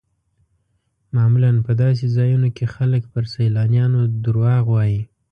معمولا 1.15 1.51
په 1.67 1.71
داسې 1.83 2.05
ځایونو 2.15 2.47
کې 2.55 2.65
خلک 2.75 3.03
پر 3.13 3.23
سیلانیانو 3.33 4.01
دروغ 4.25 4.63
وایي. 4.69 5.01